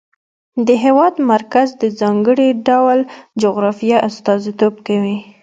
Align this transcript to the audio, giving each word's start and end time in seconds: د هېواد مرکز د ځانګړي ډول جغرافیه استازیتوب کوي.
د 0.67 0.69
هېواد 0.83 1.15
مرکز 1.31 1.67
د 1.81 1.83
ځانګړي 1.99 2.47
ډول 2.67 2.99
جغرافیه 3.41 3.97
استازیتوب 4.09 4.73
کوي. 4.87 5.17